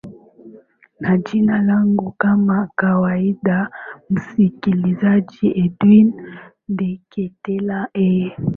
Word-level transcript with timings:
na 0.99 1.17
jina 1.17 1.61
langu 1.61 2.11
kama 2.11 2.69
kawaida 2.75 3.69
msikilizaji 4.09 5.51
edwin 5.51 6.13
ndeketela 6.69 7.87
eeh 7.93 8.37